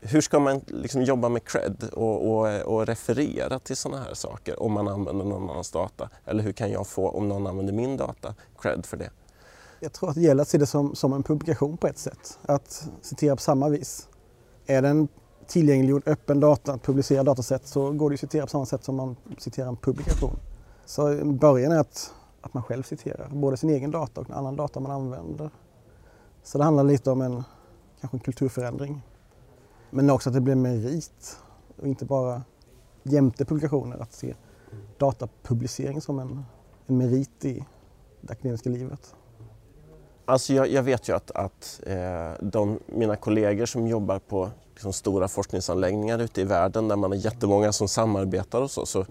Hur 0.02 0.22
ska 0.22 0.40
man 0.40 0.62
liksom 0.68 1.04
jobba 1.04 1.30
med 1.30 1.44
cred 1.44 1.90
och, 1.94 2.32
och, 2.32 2.62
och 2.62 2.88
referera 2.88 3.60
till 3.60 3.78
sådana 3.78 4.04
här 4.04 4.14
saker 4.14 4.64
om 4.64 4.72
man 4.72 4.88
använder 4.88 5.26
någon 5.26 5.50
annans 5.50 5.72
data? 5.72 6.10
Eller 6.26 6.44
hur 6.44 6.52
kan 6.52 6.72
jag 6.72 6.88
få, 6.88 7.10
om 7.10 7.28
någon 7.28 7.48
använder 7.48 7.74
min 7.74 7.98
data, 7.98 8.36
cred 8.60 8.86
för 8.86 8.98
det? 8.98 9.10
Jag 9.84 9.94
tror 9.94 10.10
att 10.10 10.16
det 10.16 10.22
gäller 10.22 10.42
att 10.42 10.48
se 10.48 10.58
det 10.58 10.66
som, 10.66 10.96
som 10.96 11.14
en 11.14 11.24
publikation 11.24 11.78
på 11.78 11.88
ett 11.88 11.98
sätt. 11.98 12.40
Att 12.42 12.90
citera 13.02 13.36
på 13.36 13.42
samma 13.42 13.70
vis. 13.70 14.08
Är 14.66 14.82
det 14.82 14.88
en 14.88 15.08
tillgängliggjord 15.48 16.04
öppen 16.06 16.40
data, 16.40 16.78
publicerad 16.78 17.26
datasätt 17.26 17.68
så 17.68 17.92
går 17.92 18.10
det 18.10 18.14
att 18.14 18.20
citera 18.20 18.46
på 18.46 18.50
samma 18.50 18.66
sätt 18.66 18.84
som 18.84 18.96
man 18.96 19.16
citerar 19.38 19.68
en 19.68 19.76
publikation. 19.76 20.40
Så 20.86 21.26
början 21.26 21.72
är 21.72 21.80
att, 21.80 22.14
att 22.42 22.54
man 22.54 22.64
själv 22.64 22.84
citerar 22.84 23.30
både 23.30 23.58
sin 23.58 23.70
egen 23.70 23.92
data 23.92 24.22
och 24.22 24.30
annan 24.30 24.56
data 24.56 24.80
man 24.80 24.92
använder. 24.92 25.50
Så 26.44 26.58
det 26.58 26.64
handlar 26.64 26.84
lite 26.84 27.12
om 27.12 27.22
en, 27.22 27.44
kanske 28.00 28.18
en 28.18 28.22
kulturförändring. 28.22 29.02
Men 29.90 30.10
också 30.10 30.30
att 30.30 30.34
det 30.34 30.42
blir 30.42 30.56
merit 30.56 31.38
och 31.82 31.88
inte 31.88 32.06
bara 32.06 32.42
jämte 33.04 33.46
publikationer 33.46 33.98
att 33.98 34.14
se 34.14 34.36
datapublicering 34.98 36.02
som 36.02 36.20
en, 36.20 36.46
en 36.88 36.98
merit 36.98 37.46
i 37.46 37.66
det 38.22 38.34
akademiska 38.34 38.70
livet. 38.70 39.16
Alltså 40.32 40.54
jag, 40.54 40.72
jag 40.72 40.84
vet 40.84 41.10
ju 41.10 41.16
att, 41.16 41.32
att 41.32 41.82
eh, 41.86 42.32
de, 42.40 42.80
mina 42.86 43.16
kollegor 43.16 43.66
som 43.66 43.88
jobbar 43.88 44.20
på 44.20 44.50
liksom, 44.74 44.94
stora 44.94 45.28
forskningsanläggningar 45.28 46.20
ute 46.20 46.42
i 46.42 46.44
världen 46.44 46.88
där 46.88 46.96
man 46.96 47.14
är 47.14 47.16
jättemånga 47.16 47.72
som 47.72 47.88
samarbetar 47.88 48.62
och 48.62 48.72
så, 48.72 48.86
så 48.86 49.06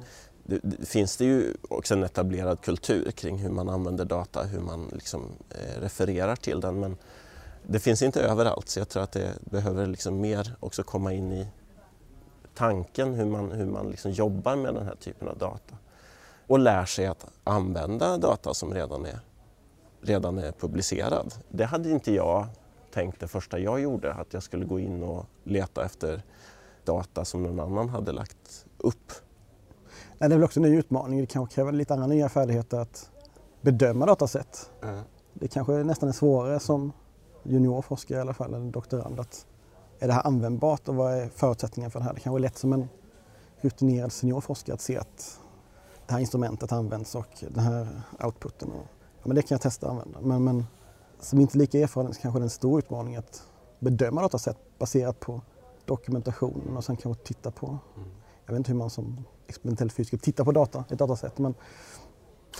det, 0.44 0.58
det, 0.62 0.86
finns 0.86 1.16
det 1.16 1.24
ju 1.24 1.54
också 1.68 1.94
en 1.94 2.04
etablerad 2.04 2.60
kultur 2.60 3.10
kring 3.10 3.38
hur 3.38 3.50
man 3.50 3.68
använder 3.68 4.04
data, 4.04 4.42
hur 4.42 4.60
man 4.60 4.90
liksom, 4.92 5.24
eh, 5.50 5.80
refererar 5.80 6.36
till 6.36 6.60
den. 6.60 6.80
Men 6.80 6.96
det 7.66 7.78
finns 7.80 8.02
inte 8.02 8.22
överallt 8.22 8.68
så 8.68 8.80
jag 8.80 8.88
tror 8.88 9.02
att 9.02 9.12
det 9.12 9.32
behöver 9.40 9.86
liksom 9.86 10.20
mer 10.20 10.54
också 10.60 10.82
komma 10.82 11.12
in 11.12 11.32
i 11.32 11.46
tanken 12.54 13.14
hur 13.14 13.26
man, 13.26 13.52
hur 13.52 13.66
man 13.66 13.90
liksom 13.90 14.10
jobbar 14.10 14.56
med 14.56 14.74
den 14.74 14.86
här 14.86 14.96
typen 14.96 15.28
av 15.28 15.38
data. 15.38 15.74
Och 16.46 16.58
lär 16.58 16.84
sig 16.84 17.06
att 17.06 17.26
använda 17.44 18.18
data 18.18 18.54
som 18.54 18.74
redan 18.74 19.06
är 19.06 19.20
redan 20.00 20.38
är 20.38 20.52
publicerad. 20.52 21.34
Det 21.48 21.64
hade 21.64 21.90
inte 21.90 22.12
jag 22.12 22.46
tänkt 22.90 23.20
det 23.20 23.28
första 23.28 23.58
jag 23.58 23.80
gjorde, 23.80 24.14
att 24.14 24.32
jag 24.32 24.42
skulle 24.42 24.64
gå 24.64 24.80
in 24.80 25.02
och 25.02 25.26
leta 25.44 25.84
efter 25.84 26.22
data 26.84 27.24
som 27.24 27.42
någon 27.42 27.60
annan 27.60 27.88
hade 27.88 28.12
lagt 28.12 28.66
upp. 28.76 29.12
Nej, 30.18 30.28
det 30.28 30.34
är 30.34 30.38
väl 30.38 30.44
också 30.44 30.60
en 30.60 30.70
ny 30.70 30.78
utmaning. 30.78 31.20
Det 31.20 31.26
kanske 31.26 31.54
kräver 31.54 31.72
lite 31.72 31.94
andra 31.94 32.06
nya 32.06 32.28
färdigheter 32.28 32.78
att 32.78 33.10
bedöma 33.60 34.06
datasätt. 34.06 34.70
Mm. 34.82 35.00
Det 35.34 35.48
kanske 35.48 35.72
nästan 35.72 36.08
är 36.08 36.12
svårare 36.12 36.60
som 36.60 36.92
juniorforskare 37.42 38.18
i 38.18 38.20
alla 38.20 38.34
fall, 38.34 38.54
eller 38.54 38.70
doktorand, 38.70 39.20
att 39.20 39.46
är 39.98 40.06
det 40.06 40.12
här 40.12 40.26
användbart 40.26 40.88
och 40.88 40.94
vad 40.94 41.14
är 41.14 41.28
förutsättningarna 41.28 41.90
för 41.90 41.98
det 41.98 42.04
här? 42.04 42.14
Det 42.14 42.20
kanske 42.20 42.38
är 42.38 42.40
lätt 42.40 42.58
som 42.58 42.72
en 42.72 42.88
rutinerad 43.60 44.12
seniorforskare 44.12 44.74
att 44.74 44.80
se 44.80 44.98
att 44.98 45.40
det 46.06 46.12
här 46.12 46.20
instrumentet 46.20 46.72
används 46.72 47.14
och 47.14 47.44
den 47.48 47.64
här 47.64 48.02
outputen. 48.24 48.70
Och, 48.70 48.86
ja, 49.22 49.28
men 49.28 49.34
det 49.34 49.42
kan 49.42 49.54
jag 49.54 49.60
testa 49.60 49.86
att 49.86 49.92
använda. 49.92 50.20
Men, 50.20 50.44
men 50.44 50.66
som 51.20 51.40
inte 51.40 51.56
är 51.56 51.58
lika 51.58 51.78
erfaren 51.78 52.14
så 52.14 52.20
kanske 52.20 52.38
det 52.38 52.42
är 52.42 52.44
en 52.44 52.50
stor 52.50 52.78
utmaning 52.78 53.16
att 53.16 53.42
bedöma 53.78 54.22
datasätt 54.22 54.58
baserat 54.78 55.20
på 55.20 55.40
dokumentationen 55.84 56.76
och 56.76 56.84
sen 56.84 56.96
kanske 56.96 57.24
titta 57.24 57.50
på, 57.50 57.78
jag 58.46 58.52
vet 58.52 58.58
inte 58.58 58.70
hur 58.70 58.78
man 58.78 58.90
som 58.90 59.24
experimentell 59.46 59.90
fysiker 59.90 60.18
tittar 60.18 60.44
på 60.44 60.52
data, 60.52 60.84
ett 60.90 60.98
datasätt. 60.98 61.38
Men... 61.38 61.54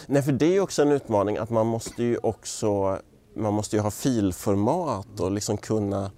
Nej, 0.07 0.23
för 0.23 0.33
det 0.33 0.47
är 0.47 0.53
ju 0.53 0.61
också 0.61 0.83
en 0.83 0.93
utmaning 0.93 1.37
att 1.37 1.51
man 1.51 1.67
måste 1.67 2.03
ju 2.03 2.17
också 2.17 2.99
man 3.35 3.55
måste 3.55 3.77
ju 3.77 3.83
ha 3.83 3.91
filformat 3.91 5.21
och 5.21 5.31
liksom 5.31 5.57
kunna 5.57 6.11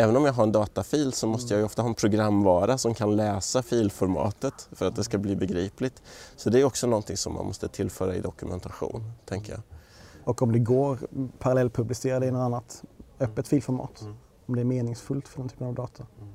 Även 0.00 0.16
om 0.16 0.24
jag 0.24 0.32
har 0.32 0.42
en 0.42 0.52
datafil 0.52 1.12
så 1.12 1.26
måste 1.26 1.54
jag 1.54 1.58
ju 1.58 1.64
ofta 1.64 1.82
ha 1.82 1.88
en 1.88 1.94
programvara 1.94 2.78
som 2.78 2.94
kan 2.94 3.16
läsa 3.16 3.62
filformatet 3.62 4.68
för 4.72 4.86
att 4.86 4.96
det 4.96 5.04
ska 5.04 5.18
bli 5.18 5.36
begripligt. 5.36 6.02
Så 6.36 6.50
det 6.50 6.60
är 6.60 6.64
också 6.64 6.86
någonting 6.86 7.16
som 7.16 7.34
man 7.34 7.46
måste 7.46 7.68
tillföra 7.68 8.14
i 8.14 8.20
dokumentation, 8.20 9.12
tänker 9.24 9.52
jag. 9.52 9.60
Och 10.28 10.42
om 10.42 10.52
det 10.52 10.58
går 10.58 10.98
parallellpublicera 11.38 12.20
det 12.20 12.26
i 12.26 12.30
något 12.30 12.40
annat 12.40 12.84
öppet 13.20 13.48
filformat. 13.48 14.02
Mm. 14.02 14.14
Om 14.46 14.54
det 14.54 14.62
är 14.62 14.64
meningsfullt 14.64 15.28
för 15.28 15.38
den 15.38 15.48
typen 15.48 15.66
av 15.66 15.74
data. 15.74 16.06
Mm. 16.20 16.32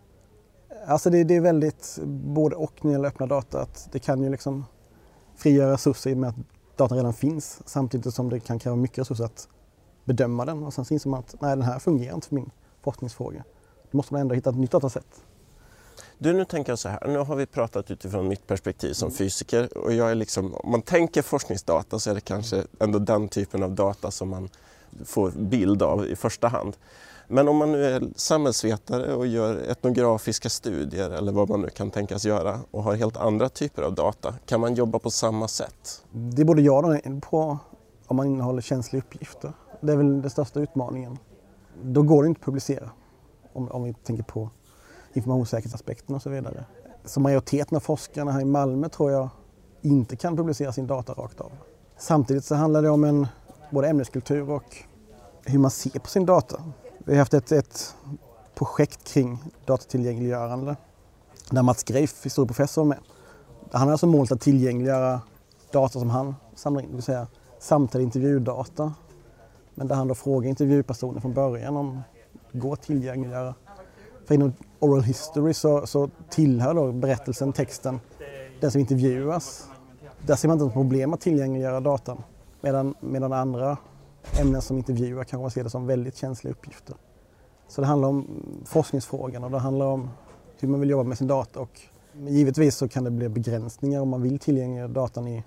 Alltså 0.87 1.09
det, 1.09 1.23
det, 1.23 1.35
är 1.35 1.41
väldigt 1.41 1.99
både 2.05 2.55
och 2.55 2.73
när 2.81 2.91
det 2.91 2.93
gäller 2.93 3.07
öppna 3.07 3.25
data. 3.25 3.61
Att 3.61 3.89
det 3.91 3.99
kan 3.99 4.23
ju 4.23 4.29
liksom 4.29 4.65
frigöra 5.35 5.73
resurser 5.73 6.09
i 6.09 6.13
och 6.13 6.17
med 6.17 6.29
att 6.29 6.35
datan 6.75 6.97
redan 6.97 7.13
finns 7.13 7.61
samtidigt 7.65 8.13
som 8.13 8.29
det 8.29 8.39
kan 8.39 8.59
kräva 8.59 8.75
mycket 8.75 8.97
resurser 8.97 9.23
att 9.23 9.47
bedöma 10.03 10.45
den 10.45 10.63
och 10.63 10.73
sen 10.73 10.85
inser 10.89 11.09
man 11.09 11.19
att 11.19 11.35
nej, 11.39 11.55
den 11.55 11.65
här 11.65 11.79
fungerar 11.79 12.15
inte 12.15 12.27
för 12.27 12.35
min 12.35 12.51
forskningsfråga. 12.81 13.43
Då 13.91 13.97
måste 13.97 14.13
man 14.13 14.21
ändå 14.21 14.35
hitta 14.35 14.49
ett 14.49 14.55
nytt 14.55 14.71
datasätt. 14.71 15.23
Du, 16.23 16.33
nu 16.33 16.45
tänker 16.45 16.71
jag 16.71 16.79
så 16.79 16.89
här, 16.89 17.07
nu 17.07 17.17
har 17.17 17.35
vi 17.35 17.45
pratat 17.45 17.91
utifrån 17.91 18.27
mitt 18.27 18.47
perspektiv 18.47 18.93
som 18.93 19.11
fysiker 19.11 19.77
och 19.77 19.93
jag 19.93 20.11
är 20.11 20.15
liksom, 20.15 20.53
om 20.53 20.71
man 20.71 20.81
tänker 20.81 21.21
forskningsdata 21.21 21.99
så 21.99 22.09
är 22.09 22.15
det 22.15 22.21
kanske 22.21 22.63
ändå 22.79 22.99
den 22.99 23.27
typen 23.27 23.63
av 23.63 23.71
data 23.71 24.11
som 24.11 24.29
man 24.29 24.49
får 25.05 25.31
bild 25.31 25.83
av 25.83 26.05
i 26.07 26.15
första 26.15 26.47
hand. 26.47 26.77
Men 27.27 27.47
om 27.47 27.57
man 27.57 27.71
nu 27.71 27.85
är 27.85 28.03
samhällsvetare 28.15 29.13
och 29.13 29.27
gör 29.27 29.55
etnografiska 29.71 30.49
studier 30.49 31.09
eller 31.09 31.31
vad 31.31 31.49
man 31.49 31.61
nu 31.61 31.69
kan 31.69 31.91
tänkas 31.91 32.25
göra 32.25 32.59
och 32.71 32.83
har 32.83 32.95
helt 32.95 33.17
andra 33.17 33.49
typer 33.49 33.81
av 33.81 33.95
data, 33.95 34.35
kan 34.45 34.59
man 34.59 34.75
jobba 34.75 34.99
på 34.99 35.11
samma 35.11 35.47
sätt? 35.47 36.03
Det 36.11 36.41
är 36.41 36.45
både 36.45 36.61
ja 36.61 36.77
och 36.77 36.89
nej 36.89 37.21
på 37.21 37.57
om 38.07 38.15
man 38.15 38.27
innehåller 38.27 38.61
känsliga 38.61 39.03
uppgifter. 39.03 39.53
Det 39.81 39.91
är 39.91 39.97
väl 39.97 40.21
den 40.21 40.31
största 40.31 40.59
utmaningen. 40.59 41.17
Då 41.81 42.01
går 42.01 42.23
det 42.23 42.27
inte 42.27 42.39
att 42.39 42.45
publicera 42.45 42.89
om, 43.53 43.71
om 43.71 43.83
vi 43.83 43.93
tänker 43.93 44.23
på 44.23 44.49
informationssäkerhetsaspekten 45.13 46.15
och 46.15 46.21
så 46.21 46.29
vidare. 46.29 46.65
Så 47.05 47.19
majoriteten 47.19 47.75
av 47.75 47.79
forskarna 47.79 48.31
här 48.31 48.41
i 48.41 48.45
Malmö 48.45 48.89
tror 48.89 49.11
jag 49.11 49.29
inte 49.81 50.15
kan 50.15 50.37
publicera 50.37 50.71
sin 50.71 50.87
data 50.87 51.13
rakt 51.13 51.41
av. 51.41 51.51
Samtidigt 51.97 52.45
så 52.45 52.55
handlar 52.55 52.81
det 52.81 52.89
om 52.89 53.03
en 53.03 53.27
både 53.71 53.87
ämneskultur 53.87 54.49
och 54.49 54.77
hur 55.45 55.59
man 55.59 55.71
ser 55.71 55.99
på 55.99 56.07
sin 56.07 56.25
data. 56.25 56.63
Vi 56.97 57.11
har 57.11 57.19
haft 57.19 57.33
ett, 57.33 57.51
ett 57.51 57.95
projekt 58.55 59.13
kring 59.13 59.43
datatillgängliggörande 59.65 60.75
där 61.49 61.61
Mats 61.61 61.83
Greif, 61.83 62.25
historieprofessor, 62.25 62.81
var 62.81 62.89
med. 62.89 62.99
Han 63.71 63.81
har 63.81 63.91
alltså 63.91 64.07
målet 64.07 64.31
att 64.31 64.41
tillgängliggöra 64.41 65.21
data 65.71 65.99
som 65.99 66.09
han 66.09 66.35
samlar 66.55 66.81
in, 66.81 66.89
det 66.89 66.95
vill 66.95 67.03
säga 67.03 67.27
samtida 67.59 68.01
intervjudata. 68.03 68.93
Men 69.75 69.87
där 69.87 69.95
han 69.95 70.07
då 70.07 70.15
frågar 70.15 70.49
intervjupersoner 70.49 71.21
från 71.21 71.33
början 71.33 71.77
om 71.77 72.01
det 72.51 72.59
går 72.59 72.73
att 72.73 72.81
tillgängliggöra. 72.81 73.55
För 74.25 74.35
inom 74.35 74.53
oral 74.83 75.03
history 75.03 75.53
så, 75.53 75.87
så 75.87 76.09
tillhör 76.29 76.73
då 76.73 76.91
berättelsen, 76.91 77.53
texten, 77.53 77.99
den 78.59 78.71
som 78.71 78.81
intervjuas. 78.81 79.67
Där 80.25 80.35
ser 80.35 80.47
man 80.47 80.55
inte 80.55 80.65
något 80.65 80.73
problem 80.73 81.13
att 81.13 81.21
tillgängliggöra 81.21 81.79
datan. 81.79 82.23
Medan, 82.61 82.95
medan 82.99 83.33
andra 83.33 83.77
ämnen 84.41 84.61
som 84.61 84.77
intervjuar 84.77 85.23
kanske 85.23 85.41
man 85.41 85.51
ser 85.51 85.63
det 85.63 85.69
som 85.69 85.87
väldigt 85.87 86.15
känsliga 86.15 86.51
uppgifter. 86.51 86.95
Så 87.67 87.81
det 87.81 87.87
handlar 87.87 88.09
om 88.09 88.27
forskningsfrågan 88.65 89.43
och 89.43 89.51
det 89.51 89.59
handlar 89.59 89.85
om 89.85 90.09
hur 90.59 90.67
man 90.67 90.79
vill 90.79 90.89
jobba 90.89 91.03
med 91.03 91.17
sin 91.17 91.27
data 91.27 91.59
och 91.59 91.81
givetvis 92.27 92.75
så 92.75 92.87
kan 92.87 93.03
det 93.03 93.11
bli 93.11 93.29
begränsningar 93.29 94.01
om 94.01 94.09
man 94.09 94.21
vill 94.21 94.39
tillgängliggöra 94.39 94.87
datan 94.87 95.27
i, 95.27 95.43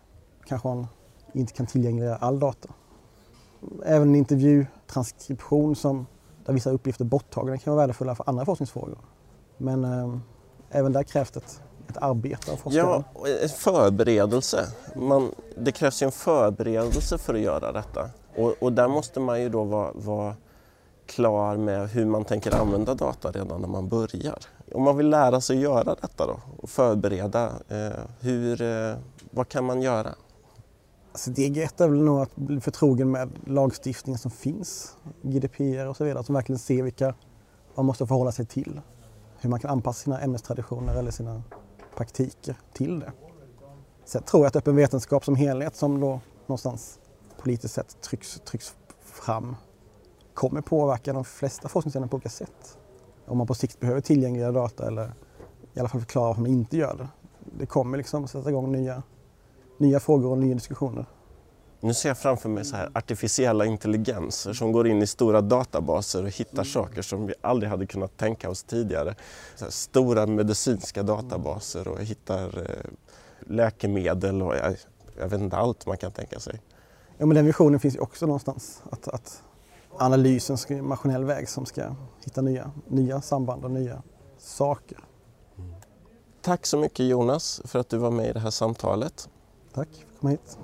kanske 0.46 0.68
man 0.68 0.86
inte 1.32 1.52
kan 1.52 1.66
tillgängliggöra 1.66 2.16
all 2.16 2.38
data. 2.38 2.68
Även 3.84 4.08
en 4.08 4.14
intervjutranskription 4.14 5.76
som, 5.76 6.06
där 6.44 6.52
vissa 6.52 6.70
uppgifter 6.70 7.04
är 7.04 7.08
borttagna 7.08 7.58
kan 7.58 7.74
vara 7.74 7.82
värdefulla 7.82 8.14
för 8.14 8.28
andra 8.28 8.44
forskningsfrågor. 8.44 8.98
Men 9.58 9.84
eh, 9.84 10.18
även 10.70 10.92
där 10.92 11.02
krävs 11.02 11.30
det 11.30 11.40
ett, 11.40 11.60
ett 11.88 11.96
arbete 11.96 12.52
av 12.52 12.56
forskare. 12.56 13.04
Ja, 13.14 13.28
en 13.42 13.48
förberedelse. 13.48 14.66
Man, 14.96 15.30
det 15.56 15.72
krävs 15.72 16.02
ju 16.02 16.04
en 16.04 16.12
förberedelse 16.12 17.18
för 17.18 17.34
att 17.34 17.40
göra 17.40 17.72
detta. 17.72 18.10
Och, 18.36 18.54
och 18.60 18.72
där 18.72 18.88
måste 18.88 19.20
man 19.20 19.42
ju 19.42 19.48
då 19.48 19.64
vara, 19.64 19.92
vara 19.94 20.34
klar 21.06 21.56
med 21.56 21.88
hur 21.88 22.06
man 22.06 22.24
tänker 22.24 22.60
använda 22.60 22.94
data 22.94 23.30
redan 23.30 23.60
när 23.60 23.68
man 23.68 23.88
börjar. 23.88 24.38
Om 24.72 24.82
man 24.82 24.96
vill 24.96 25.08
lära 25.08 25.40
sig 25.40 25.58
göra 25.58 25.94
detta 25.94 26.26
då 26.26 26.40
och 26.56 26.70
förbereda, 26.70 27.52
eh, 27.68 27.98
hur, 28.20 28.62
eh, 28.62 28.96
vad 29.30 29.48
kan 29.48 29.64
man 29.64 29.82
göra? 29.82 30.14
Steg 31.14 31.58
ett 31.58 31.80
är 31.80 31.88
väl 31.88 32.02
nog 32.02 32.20
att 32.20 32.36
bli 32.36 32.60
förtrogen 32.60 33.10
med 33.10 33.30
lagstiftningen 33.46 34.18
som 34.18 34.30
finns, 34.30 34.96
GDPR 35.22 35.86
och 35.86 35.96
så 35.96 36.04
vidare, 36.04 36.24
som 36.24 36.34
verkligen 36.34 36.58
ser 36.58 36.82
vilka 36.82 37.14
man 37.74 37.86
måste 37.86 38.06
förhålla 38.06 38.32
sig 38.32 38.46
till. 38.46 38.80
Hur 39.40 39.50
man 39.50 39.60
kan 39.60 39.70
anpassa 39.70 40.04
sina 40.04 40.20
ämnestraditioner 40.20 40.94
eller 40.94 41.10
sina 41.10 41.42
praktiker 41.96 42.56
till 42.72 43.00
det. 43.00 43.12
Sen 44.04 44.22
tror 44.22 44.42
jag 44.42 44.48
att 44.48 44.56
öppen 44.56 44.76
vetenskap 44.76 45.24
som 45.24 45.36
helhet, 45.36 45.76
som 45.76 46.00
då 46.00 46.20
någonstans 46.46 46.98
politiskt 47.38 47.74
sett 47.74 48.00
trycks, 48.00 48.40
trycks 48.44 48.76
fram, 49.00 49.56
kommer 50.34 50.60
påverka 50.60 51.12
de 51.12 51.24
flesta 51.24 51.68
forskningsämnen 51.68 52.08
på 52.08 52.14
olika 52.14 52.28
sätt. 52.28 52.78
Om 53.26 53.38
man 53.38 53.46
på 53.46 53.54
sikt 53.54 53.80
behöver 53.80 54.00
tillgängliga 54.00 54.52
data 54.52 54.86
eller 54.86 55.12
i 55.74 55.80
alla 55.80 55.88
fall 55.88 56.00
förklara 56.00 56.26
varför 56.26 56.40
man 56.42 56.50
inte 56.50 56.76
gör 56.76 56.96
det. 56.96 57.08
Det 57.58 57.66
kommer 57.66 57.98
liksom 57.98 58.28
sätta 58.28 58.50
igång 58.50 58.72
nya 58.72 59.02
nya 59.78 60.00
frågor 60.00 60.30
och 60.30 60.38
nya 60.38 60.54
diskussioner. 60.54 61.06
Nu 61.80 61.94
ser 61.94 62.08
jag 62.08 62.18
framför 62.18 62.48
mig 62.48 62.64
så 62.64 62.76
här 62.76 62.90
artificiella 62.94 63.66
intelligenser 63.66 64.52
som 64.52 64.72
går 64.72 64.88
in 64.88 65.02
i 65.02 65.06
stora 65.06 65.40
databaser 65.40 66.22
och 66.22 66.30
hittar 66.30 66.52
mm. 66.52 66.64
saker 66.64 67.02
som 67.02 67.26
vi 67.26 67.34
aldrig 67.40 67.70
hade 67.70 67.86
kunnat 67.86 68.16
tänka 68.16 68.50
oss 68.50 68.62
tidigare. 68.62 69.14
stora 69.68 70.26
medicinska 70.26 71.02
databaser 71.02 71.88
och 71.88 72.00
hittar 72.00 72.58
eh, 72.58 72.90
läkemedel 73.46 74.42
och 74.42 74.56
jag, 74.56 74.76
jag, 75.18 75.28
vet 75.28 75.40
inte 75.40 75.56
allt 75.56 75.86
man 75.86 75.96
kan 75.96 76.12
tänka 76.12 76.40
sig. 76.40 76.60
Ja, 77.18 77.26
men 77.26 77.34
den 77.34 77.46
visionen 77.46 77.80
finns 77.80 77.94
ju 77.94 78.00
också 78.00 78.26
någonstans. 78.26 78.82
Att, 78.90 79.08
att 79.08 79.42
analysen 79.98 80.58
ska 80.58 80.82
maskinell 80.82 81.24
väg 81.24 81.48
som 81.48 81.66
ska 81.66 81.94
hitta 82.24 82.40
nya, 82.40 82.70
nya 82.88 83.20
samband 83.20 83.64
och 83.64 83.70
nya 83.70 84.02
saker. 84.38 84.98
Mm. 85.58 85.74
Tack 86.42 86.66
så 86.66 86.78
mycket 86.78 87.06
Jonas 87.06 87.60
för 87.64 87.78
att 87.78 87.88
du 87.88 87.96
var 87.96 88.10
med 88.10 88.30
i 88.30 88.32
det 88.32 88.40
här 88.40 88.50
samtalet. 88.50 89.28
Tack 89.74 89.88
för 89.88 90.02
att 90.02 90.12
du 90.12 90.18
kom 90.20 90.30
hit. 90.30 90.58